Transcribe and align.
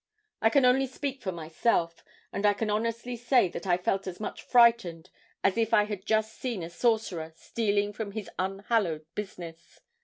I 0.41 0.49
can 0.49 0.65
only 0.65 0.87
speak 0.87 1.21
for 1.21 1.31
myself, 1.31 2.03
and 2.33 2.43
I 2.43 2.55
can 2.55 2.71
honestly 2.71 3.15
say 3.15 3.47
that 3.49 3.67
I 3.67 3.77
felt 3.77 4.07
as 4.07 4.19
much 4.19 4.41
frightened 4.41 5.11
as 5.43 5.57
if 5.59 5.75
I 5.75 5.83
had 5.83 6.07
just 6.07 6.33
seen 6.39 6.63
a 6.63 6.71
sorcerer 6.71 7.33
stealing 7.35 7.93
from 7.93 8.13
his 8.13 8.27
unhallowed 8.39 9.05
business. 9.13 9.79